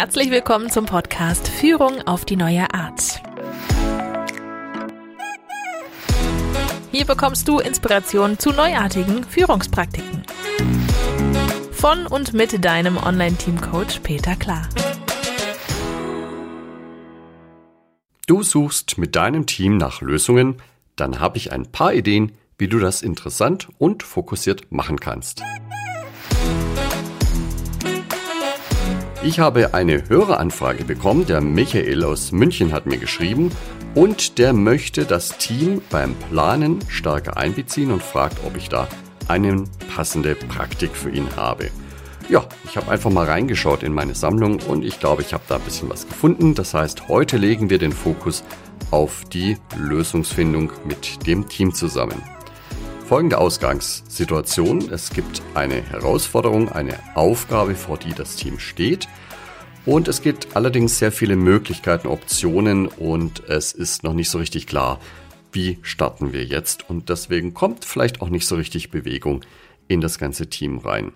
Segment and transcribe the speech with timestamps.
[0.00, 3.20] Herzlich willkommen zum Podcast Führung auf die neue Art.
[6.92, 10.22] Hier bekommst du Inspiration zu neuartigen Führungspraktiken.
[11.72, 14.68] Von und mit deinem Online-Team-Coach Peter Klar.
[18.28, 20.62] Du suchst mit deinem Team nach Lösungen,
[20.94, 25.42] dann habe ich ein paar Ideen, wie du das interessant und fokussiert machen kannst.
[29.20, 31.26] Ich habe eine Höreranfrage bekommen.
[31.26, 33.50] Der Michael aus München hat mir geschrieben
[33.96, 38.86] und der möchte das Team beim Planen stärker einbeziehen und fragt, ob ich da
[39.26, 41.70] eine passende Praktik für ihn habe.
[42.28, 45.56] Ja, ich habe einfach mal reingeschaut in meine Sammlung und ich glaube, ich habe da
[45.56, 46.54] ein bisschen was gefunden.
[46.54, 48.44] Das heißt, heute legen wir den Fokus
[48.92, 52.22] auf die Lösungsfindung mit dem Team zusammen.
[53.08, 54.90] Folgende Ausgangssituation.
[54.92, 59.08] Es gibt eine Herausforderung, eine Aufgabe, vor die das Team steht.
[59.86, 64.66] Und es gibt allerdings sehr viele Möglichkeiten, Optionen und es ist noch nicht so richtig
[64.66, 65.00] klar,
[65.52, 66.90] wie starten wir jetzt.
[66.90, 69.40] Und deswegen kommt vielleicht auch nicht so richtig Bewegung
[69.88, 71.12] in das ganze Team rein.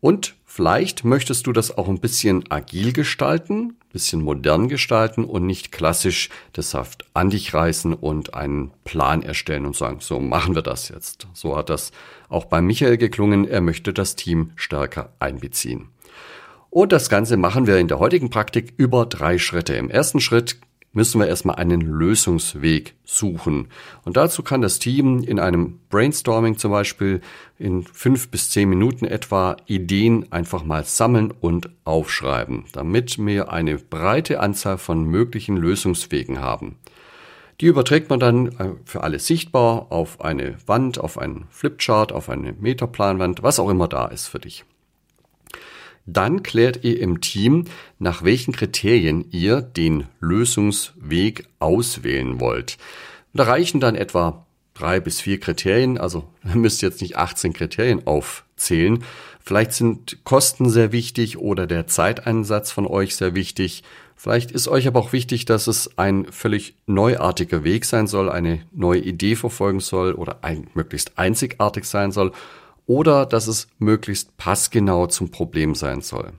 [0.00, 5.72] Und vielleicht möchtest du das auch ein bisschen agil gestalten, bisschen modern gestalten und nicht
[5.72, 10.62] klassisch das Saft an dich reißen und einen Plan erstellen und sagen, so machen wir
[10.62, 11.26] das jetzt.
[11.34, 11.92] So hat das
[12.28, 13.46] auch bei Michael geklungen.
[13.46, 15.88] Er möchte das Team stärker einbeziehen.
[16.70, 19.74] Und das Ganze machen wir in der heutigen Praktik über drei Schritte.
[19.74, 20.56] Im ersten Schritt
[20.92, 23.68] müssen wir erstmal einen Lösungsweg suchen.
[24.04, 27.20] Und dazu kann das Team in einem Brainstorming zum Beispiel
[27.58, 33.76] in fünf bis zehn Minuten etwa Ideen einfach mal sammeln und aufschreiben, damit wir eine
[33.76, 36.76] breite Anzahl von möglichen Lösungswegen haben.
[37.60, 42.28] Die überträgt man dann äh, für alle sichtbar auf eine Wand, auf einen Flipchart, auf
[42.28, 44.64] eine Metaplanwand, was auch immer da ist für dich.
[46.06, 47.66] Dann klärt ihr im Team,
[47.98, 52.76] nach welchen Kriterien ihr den Lösungsweg auswählen wollt.
[53.34, 58.06] Da reichen dann etwa drei bis vier Kriterien, also ihr müsst jetzt nicht 18 Kriterien
[58.06, 59.04] aufzählen.
[59.40, 63.82] Vielleicht sind Kosten sehr wichtig oder der Zeiteinsatz von euch sehr wichtig.
[64.14, 68.60] Vielleicht ist euch aber auch wichtig, dass es ein völlig neuartiger Weg sein soll, eine
[68.72, 72.32] neue Idee verfolgen soll oder ein, möglichst einzigartig sein soll
[72.86, 76.32] oder dass es möglichst passgenau zum Problem sein soll.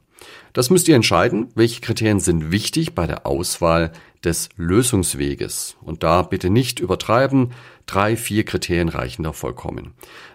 [0.53, 3.91] Das müsst ihr entscheiden, welche Kriterien sind wichtig bei der Auswahl
[4.23, 5.75] des Lösungsweges.
[5.81, 7.51] Und da bitte nicht übertreiben,
[7.85, 9.93] drei, vier Kriterien reichen da vollkommen.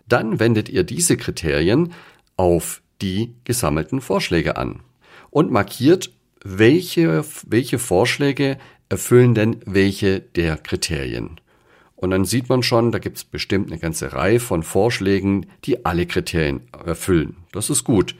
[0.08, 1.92] Dann wendet ihr diese Kriterien
[2.36, 4.80] auf die gesammelten Vorschläge an
[5.30, 6.10] und markiert,
[6.44, 8.58] welche, welche Vorschläge
[8.88, 11.40] erfüllen denn welche der Kriterien.
[12.00, 15.84] Und dann sieht man schon, da gibt es bestimmt eine ganze Reihe von Vorschlägen, die
[15.84, 17.36] alle Kriterien erfüllen.
[17.50, 18.14] Das ist gut.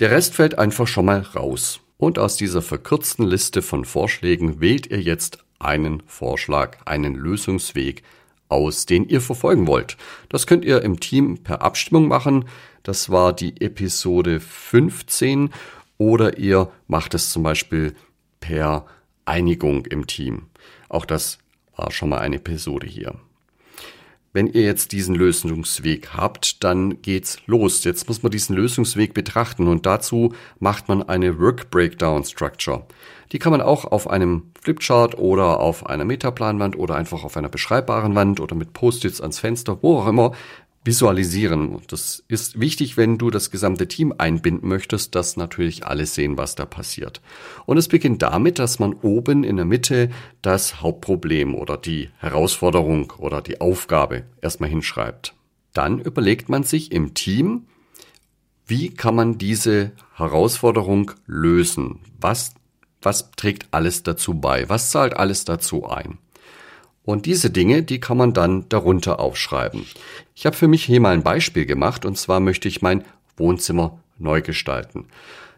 [0.00, 1.80] Der Rest fällt einfach schon mal raus.
[1.98, 8.02] Und aus dieser verkürzten Liste von Vorschlägen wählt ihr jetzt einen Vorschlag, einen Lösungsweg
[8.48, 9.98] aus, den ihr verfolgen wollt.
[10.30, 12.46] Das könnt ihr im Team per Abstimmung machen.
[12.82, 15.50] Das war die Episode 15.
[15.98, 17.94] Oder ihr macht es zum Beispiel
[18.40, 18.86] per
[19.26, 20.46] Einigung im Team.
[20.88, 21.38] Auch das
[21.82, 23.14] war schon mal eine Episode hier.
[24.32, 27.84] Wenn ihr jetzt diesen Lösungsweg habt, dann geht's los.
[27.84, 32.86] Jetzt muss man diesen Lösungsweg betrachten und dazu macht man eine Work Breakdown Structure.
[33.32, 37.50] Die kann man auch auf einem Flipchart oder auf einer Metaplanwand oder einfach auf einer
[37.50, 40.32] beschreibbaren Wand oder mit Post-its ans Fenster, wo auch immer,
[40.84, 41.80] visualisieren.
[41.86, 46.54] Das ist wichtig, wenn du das gesamte Team einbinden möchtest, dass natürlich alle sehen, was
[46.54, 47.20] da passiert.
[47.66, 50.10] Und es beginnt damit, dass man oben in der Mitte
[50.42, 55.34] das Hauptproblem oder die Herausforderung oder die Aufgabe erstmal hinschreibt.
[55.72, 57.66] Dann überlegt man sich im Team,
[58.66, 62.00] wie kann man diese Herausforderung lösen?
[62.20, 62.54] Was,
[63.00, 64.68] was trägt alles dazu bei?
[64.68, 66.18] Was zahlt alles dazu ein?
[67.04, 69.84] Und diese Dinge, die kann man dann darunter aufschreiben.
[70.34, 73.04] Ich habe für mich hier mal ein Beispiel gemacht und zwar möchte ich mein
[73.36, 75.06] Wohnzimmer neu gestalten.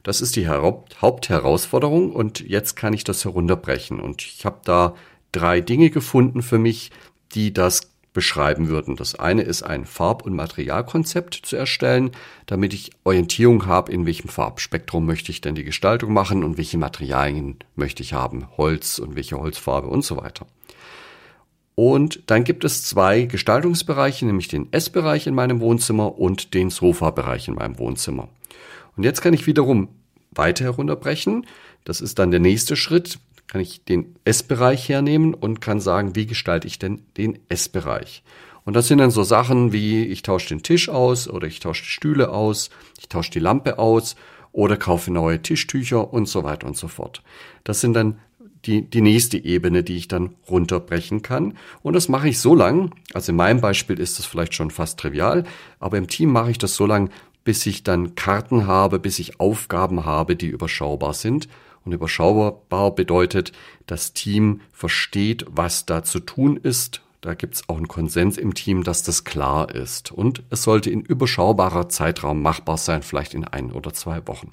[0.03, 4.01] Das ist die Hauptherausforderung und jetzt kann ich das herunterbrechen.
[4.01, 4.95] Und ich habe da
[5.33, 6.91] drei Dinge gefunden für mich,
[7.33, 8.97] die das beschreiben würden.
[8.97, 12.13] Das eine ist ein Farb- und Materialkonzept zu erstellen,
[12.47, 16.79] damit ich Orientierung habe, in welchem Farbspektrum möchte ich denn die Gestaltung machen und welche
[16.79, 20.47] Materialien möchte ich haben, Holz und welche Holzfarbe und so weiter.
[21.75, 27.49] Und dann gibt es zwei Gestaltungsbereiche, nämlich den Essbereich in meinem Wohnzimmer und den Sofabereich
[27.49, 28.29] in meinem Wohnzimmer.
[28.97, 29.89] Und jetzt kann ich wiederum
[30.31, 31.47] weiter herunterbrechen.
[31.85, 33.19] Das ist dann der nächste Schritt.
[33.47, 38.23] Kann ich den Essbereich hernehmen und kann sagen, wie gestalte ich denn den Essbereich?
[38.65, 41.83] Und das sind dann so Sachen wie, ich tausche den Tisch aus oder ich tausche
[41.83, 44.17] die Stühle aus, ich tausche die Lampe aus
[44.53, 47.23] oder kaufe neue Tischtücher und so weiter und so fort.
[47.65, 48.19] Das sind dann
[48.67, 51.57] die, die nächste Ebene, die ich dann runterbrechen kann.
[51.83, 54.99] Und das mache ich so lang, also in meinem Beispiel ist das vielleicht schon fast
[54.99, 55.45] trivial,
[55.81, 57.11] aber im Team mache ich das so lang,
[57.45, 61.49] bis ich dann Karten habe, bis ich Aufgaben habe, die überschaubar sind.
[61.85, 63.53] Und überschaubar bedeutet,
[63.87, 67.03] das Team versteht, was da zu tun ist.
[67.21, 70.11] Da gibt es auch einen Konsens im Team, dass das klar ist.
[70.11, 74.53] Und es sollte in überschaubarer Zeitraum machbar sein, vielleicht in ein oder zwei Wochen.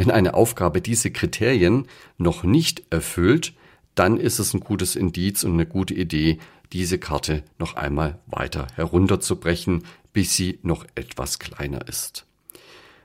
[0.00, 1.86] Wenn eine Aufgabe diese Kriterien
[2.16, 3.52] noch nicht erfüllt,
[3.94, 6.38] dann ist es ein gutes Indiz und eine gute Idee,
[6.72, 12.24] diese Karte noch einmal weiter herunterzubrechen, bis sie noch etwas kleiner ist.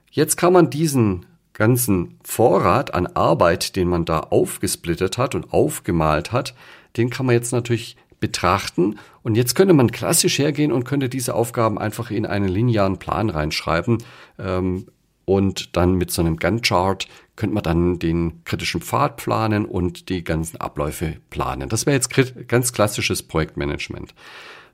[0.09, 6.31] Jetzt kann man diesen ganzen Vorrat an Arbeit, den man da aufgesplittert hat und aufgemalt
[6.31, 6.55] hat,
[6.95, 8.99] den kann man jetzt natürlich betrachten.
[9.21, 13.29] Und jetzt könnte man klassisch hergehen und könnte diese Aufgaben einfach in einen linearen Plan
[13.29, 13.97] reinschreiben.
[14.39, 14.85] Ähm,
[15.25, 20.23] und dann mit so einem Gantt-Chart könnte man dann den kritischen Pfad planen und die
[20.23, 21.69] ganzen Abläufe planen.
[21.69, 22.09] Das wäre jetzt
[22.47, 24.13] ganz klassisches Projektmanagement.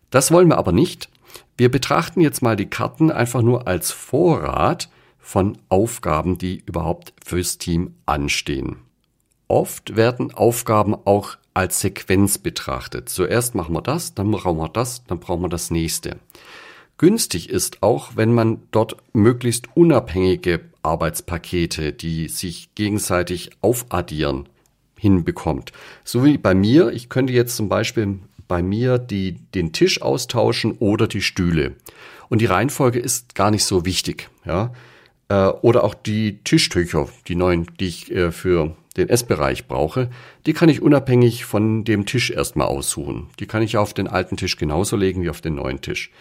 [0.09, 1.09] Das wollen wir aber nicht.
[1.57, 4.89] Wir betrachten jetzt mal die Karten einfach nur als Vorrat
[5.19, 8.77] von Aufgaben, die überhaupt fürs Team anstehen.
[9.47, 13.09] Oft werden Aufgaben auch als Sequenz betrachtet.
[13.09, 16.19] Zuerst machen wir das, dann brauchen wir das, dann brauchen wir das nächste.
[17.01, 24.47] Günstig ist auch, wenn man dort möglichst unabhängige Arbeitspakete, die sich gegenseitig aufaddieren,
[24.99, 25.71] hinbekommt.
[26.03, 30.73] So wie bei mir, ich könnte jetzt zum Beispiel bei mir die, den Tisch austauschen
[30.73, 31.73] oder die Stühle.
[32.29, 34.29] Und die Reihenfolge ist gar nicht so wichtig.
[34.45, 34.71] Ja?
[35.27, 40.11] Äh, oder auch die Tischtücher, die neuen, die ich äh, für den Essbereich brauche,
[40.45, 43.31] die kann ich unabhängig von dem Tisch erstmal aussuchen.
[43.39, 46.11] Die kann ich auf den alten Tisch genauso legen wie auf den neuen Tisch.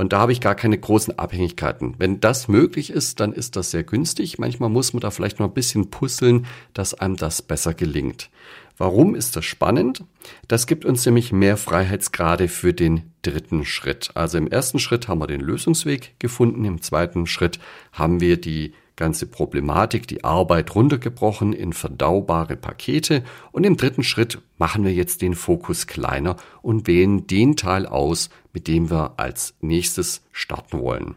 [0.00, 1.96] Und da habe ich gar keine großen Abhängigkeiten.
[1.98, 4.38] Wenn das möglich ist, dann ist das sehr günstig.
[4.38, 8.30] Manchmal muss man da vielleicht noch ein bisschen puzzeln, dass einem das besser gelingt.
[8.78, 10.04] Warum ist das spannend?
[10.48, 14.12] Das gibt uns nämlich mehr Freiheitsgrade für den dritten Schritt.
[14.14, 17.60] Also im ersten Schritt haben wir den Lösungsweg gefunden, im zweiten Schritt
[17.92, 24.38] haben wir die ganze Problematik, die Arbeit runtergebrochen in verdaubare Pakete und im dritten Schritt
[24.58, 29.54] machen wir jetzt den Fokus kleiner und wählen den Teil aus, mit dem wir als
[29.60, 31.14] nächstes starten wollen.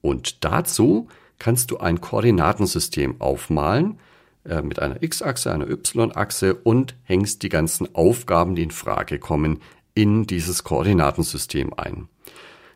[0.00, 1.08] Und dazu
[1.38, 3.98] kannst du ein Koordinatensystem aufmalen
[4.44, 9.60] äh, mit einer X-Achse, einer Y-Achse und hängst die ganzen Aufgaben, die in Frage kommen,
[9.94, 12.08] in dieses Koordinatensystem ein.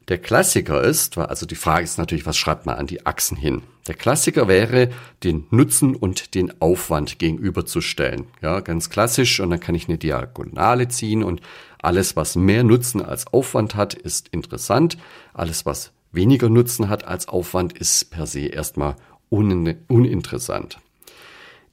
[0.08, 3.62] Der Klassiker ist, also die Frage ist natürlich, was schreibt man an die Achsen hin?
[3.88, 4.90] Der Klassiker wäre,
[5.24, 8.26] den Nutzen und den Aufwand gegenüberzustellen.
[8.40, 9.40] Ja, ganz klassisch.
[9.40, 11.40] Und dann kann ich eine Diagonale ziehen und
[11.82, 14.96] alles, was mehr Nutzen als Aufwand hat, ist interessant.
[15.34, 18.94] Alles, was weniger Nutzen hat als Aufwand, ist per se erstmal
[19.28, 20.78] un uninteressant.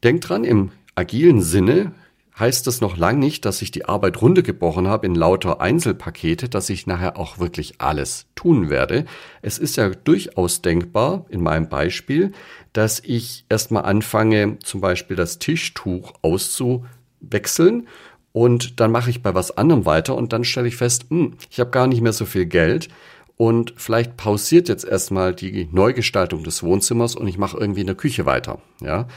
[0.04, 1.94] Denkt dran, im agilen Sinne
[2.40, 6.70] heißt das noch lang nicht, dass ich die Arbeit runtergebrochen habe in lauter Einzelpakete, dass
[6.70, 9.06] ich nachher auch wirklich alles tun werde.
[9.42, 12.32] Es ist ja durchaus denkbar, in meinem Beispiel,
[12.74, 17.88] dass ich erstmal anfange, zum Beispiel das Tischtuch auszuwechseln
[18.32, 21.60] und dann mache ich bei was anderem weiter und dann stelle ich fest, hm, ich
[21.60, 22.90] habe gar nicht mehr so viel Geld
[23.38, 27.96] und vielleicht pausiert jetzt erstmal die Neugestaltung des Wohnzimmers und ich mache irgendwie in der
[27.96, 29.08] Küche weiter, ja.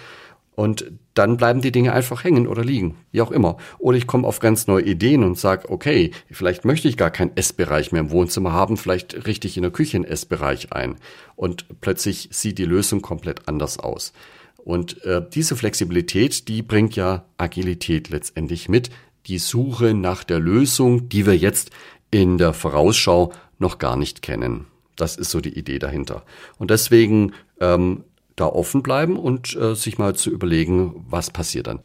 [0.56, 3.58] Und dann bleiben die Dinge einfach hängen oder liegen, wie auch immer.
[3.78, 7.36] Oder ich komme auf ganz neue Ideen und sage, okay, vielleicht möchte ich gar keinen
[7.36, 10.96] Essbereich mehr im Wohnzimmer haben, vielleicht richte ich in der Küche einen Essbereich ein.
[11.36, 14.14] Und plötzlich sieht die Lösung komplett anders aus.
[14.56, 18.88] Und äh, diese Flexibilität, die bringt ja Agilität letztendlich mit.
[19.26, 21.70] Die Suche nach der Lösung, die wir jetzt
[22.10, 24.64] in der Vorausschau noch gar nicht kennen.
[24.96, 26.24] Das ist so die Idee dahinter.
[26.56, 28.04] Und deswegen ähm,
[28.36, 31.80] da offen bleiben und äh, sich mal zu überlegen, was passiert dann.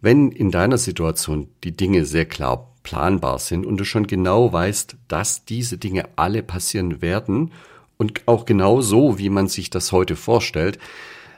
[0.00, 4.96] Wenn in deiner Situation die Dinge sehr klar planbar sind und du schon genau weißt,
[5.08, 7.52] dass diese Dinge alle passieren werden
[7.96, 10.78] und auch genau so, wie man sich das heute vorstellt,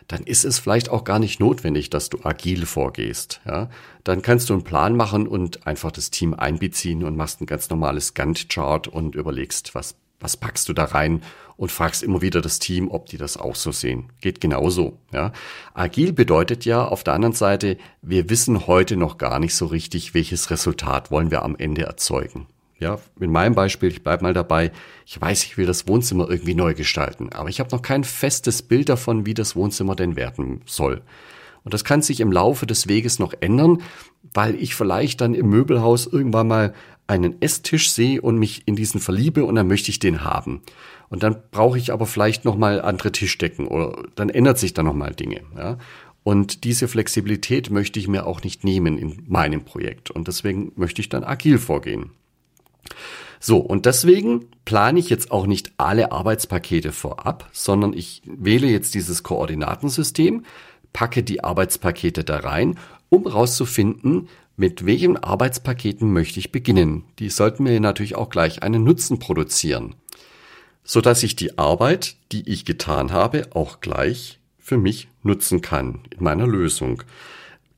[0.08, 3.40] dann ist es vielleicht auch gar nicht notwendig, dass du agil vorgehst.
[3.46, 3.70] Ja?
[4.04, 7.70] Dann kannst du einen Plan machen und einfach das Team einbeziehen und machst ein ganz
[7.70, 11.22] normales Gantt-Chart und überlegst, was was packst du da rein
[11.56, 14.10] und fragst immer wieder das Team, ob die das auch so sehen.
[14.20, 14.98] Geht genauso.
[15.12, 15.32] Ja.
[15.74, 20.14] Agil bedeutet ja auf der anderen Seite, wir wissen heute noch gar nicht so richtig,
[20.14, 22.46] welches Resultat wollen wir am Ende erzeugen.
[22.78, 24.72] Ja, in meinem Beispiel, ich bleib mal dabei,
[25.04, 28.62] ich weiß, ich will das Wohnzimmer irgendwie neu gestalten, aber ich habe noch kein festes
[28.62, 31.02] Bild davon, wie das Wohnzimmer denn werden soll.
[31.62, 33.82] Und das kann sich im Laufe des Weges noch ändern,
[34.32, 36.74] weil ich vielleicht dann im Möbelhaus irgendwann mal
[37.10, 40.62] einen Esstisch sehe und mich in diesen verliebe und dann möchte ich den haben.
[41.08, 44.82] Und dann brauche ich aber vielleicht noch mal andere Tischdecken oder dann ändert sich da
[44.82, 45.42] noch mal Dinge.
[45.56, 45.78] Ja?
[46.22, 50.10] Und diese Flexibilität möchte ich mir auch nicht nehmen in meinem Projekt.
[50.10, 52.10] Und deswegen möchte ich dann agil vorgehen.
[53.40, 58.94] So, und deswegen plane ich jetzt auch nicht alle Arbeitspakete vorab, sondern ich wähle jetzt
[58.94, 60.44] dieses Koordinatensystem,
[60.92, 62.78] packe die Arbeitspakete da rein,
[63.08, 67.04] um rauszufinden, mit welchen Arbeitspaketen möchte ich beginnen.
[67.18, 69.94] Die sollten mir natürlich auch gleich einen Nutzen produzieren,
[70.84, 76.00] so dass ich die Arbeit, die ich getan habe, auch gleich für mich nutzen kann
[76.10, 77.02] in meiner Lösung.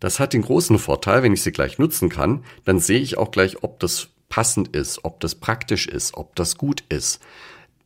[0.00, 3.30] Das hat den großen Vorteil, wenn ich sie gleich nutzen kann, dann sehe ich auch
[3.30, 7.20] gleich, ob das passend ist, ob das praktisch ist, ob das gut ist.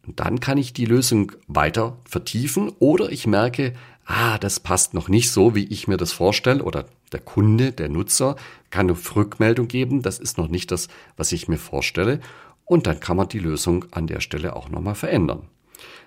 [0.07, 3.75] Und dann kann ich die Lösung weiter vertiefen oder ich merke,
[4.07, 7.89] ah, das passt noch nicht so, wie ich mir das vorstelle oder der Kunde, der
[7.89, 8.37] Nutzer
[8.71, 12.21] kann eine Rückmeldung geben, das ist noch nicht das, was ich mir vorstelle
[12.65, 15.43] und dann kann man die Lösung an der Stelle auch nochmal verändern.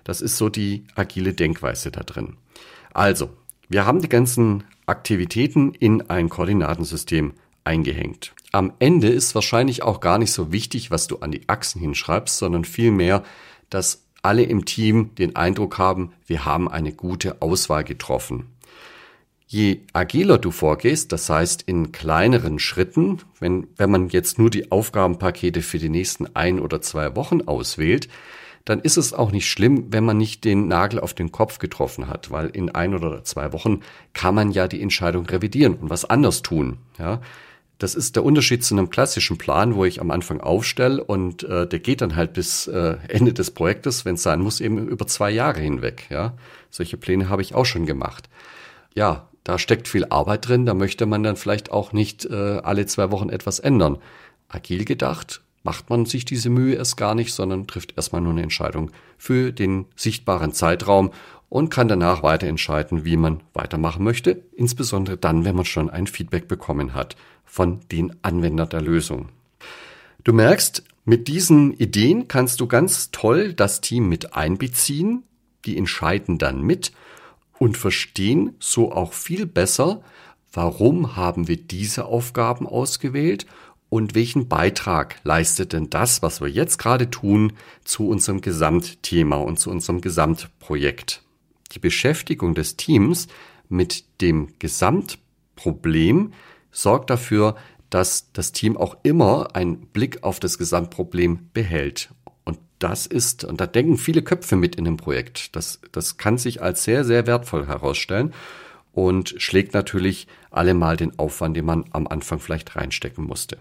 [0.04, 2.36] Das ist so die agile Denkweise da drin.
[2.92, 3.30] Also,
[3.68, 8.34] wir haben die ganzen Aktivitäten in ein Koordinatensystem eingehängt.
[8.52, 12.38] Am Ende ist wahrscheinlich auch gar nicht so wichtig, was du an die Achsen hinschreibst,
[12.38, 13.22] sondern vielmehr,
[13.68, 18.46] dass alle im Team den Eindruck haben, wir haben eine gute Auswahl getroffen.
[19.46, 24.70] Je agiler du vorgehst, das heißt in kleineren Schritten, wenn, wenn man jetzt nur die
[24.70, 28.08] Aufgabenpakete für die nächsten ein oder zwei Wochen auswählt,
[28.64, 32.06] dann ist es auch nicht schlimm, wenn man nicht den Nagel auf den Kopf getroffen
[32.06, 33.80] hat, weil in ein oder zwei Wochen
[34.12, 36.78] kann man ja die Entscheidung revidieren und was anders tun.
[36.98, 37.20] Ja,
[37.80, 41.66] das ist der Unterschied zu einem klassischen Plan, wo ich am Anfang aufstelle und äh,
[41.66, 45.06] der geht dann halt bis äh, Ende des Projektes, wenn es sein muss, eben über
[45.06, 46.06] zwei Jahre hinweg.
[46.10, 46.34] Ja,
[46.68, 48.28] solche Pläne habe ich auch schon gemacht.
[48.94, 50.66] Ja, da steckt viel Arbeit drin.
[50.66, 53.96] Da möchte man dann vielleicht auch nicht äh, alle zwei Wochen etwas ändern.
[54.48, 58.42] Agil gedacht macht man sich diese Mühe erst gar nicht, sondern trifft erstmal nur eine
[58.42, 61.12] Entscheidung für den sichtbaren Zeitraum
[61.50, 66.06] und kann danach weiter entscheiden, wie man weitermachen möchte, insbesondere dann, wenn man schon ein
[66.06, 69.28] Feedback bekommen hat von den Anwendern der Lösung.
[70.24, 75.24] Du merkst, mit diesen Ideen kannst du ganz toll das Team mit einbeziehen,
[75.64, 76.92] die entscheiden dann mit
[77.58, 80.02] und verstehen so auch viel besser,
[80.52, 83.46] warum haben wir diese Aufgaben ausgewählt
[83.88, 87.54] und welchen Beitrag leistet denn das, was wir jetzt gerade tun,
[87.84, 91.24] zu unserem Gesamtthema und zu unserem Gesamtprojekt.
[91.72, 93.28] Die Beschäftigung des Teams
[93.68, 96.32] mit dem Gesamtproblem
[96.70, 97.56] sorgt dafür,
[97.90, 102.10] dass das Team auch immer einen Blick auf das Gesamtproblem behält.
[102.44, 105.54] Und das ist, und da denken viele Köpfe mit in dem Projekt.
[105.56, 108.32] Das, das kann sich als sehr, sehr wertvoll herausstellen
[108.92, 113.58] und schlägt natürlich allemal den Aufwand, den man am Anfang vielleicht reinstecken musste.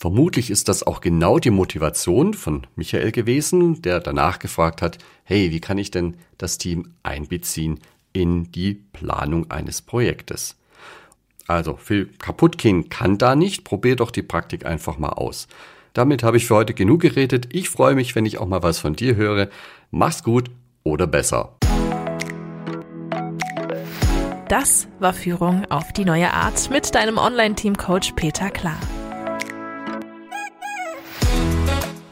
[0.00, 5.50] Vermutlich ist das auch genau die Motivation von Michael gewesen, der danach gefragt hat, hey,
[5.50, 7.80] wie kann ich denn das Team einbeziehen
[8.14, 10.56] in die Planung eines Projektes?
[11.46, 13.62] Also viel kaputt gehen kann da nicht.
[13.62, 15.48] Probier doch die Praktik einfach mal aus.
[15.92, 17.48] Damit habe ich für heute genug geredet.
[17.52, 19.50] Ich freue mich, wenn ich auch mal was von dir höre.
[19.90, 20.50] Mach's gut
[20.82, 21.58] oder besser.
[24.48, 28.78] Das war Führung auf die neue Art mit deinem Online-Team-Coach Peter Klar.